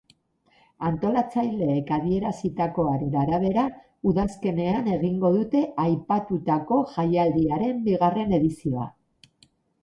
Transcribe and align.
Antolatzaileek 0.87 1.91
adierazitakoaren 1.97 3.17
arabera, 3.23 3.65
udazkenean 4.13 4.89
egingo 4.95 5.31
dute 5.37 5.61
aipatutako 5.85 6.81
jaialdiaren 6.97 7.85
bigarren 7.91 8.35
edizioa. 8.41 8.89